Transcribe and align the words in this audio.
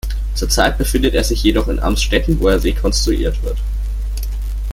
Zur 0.33 0.49
Zeit 0.49 0.79
befindet 0.79 1.13
er 1.13 1.23
sich 1.23 1.43
jedoch 1.43 1.67
in 1.67 1.77
Amstetten, 1.77 2.39
wo 2.39 2.47
er 2.47 2.63
rekonstruiert 2.63 3.43
wird. 3.43 3.59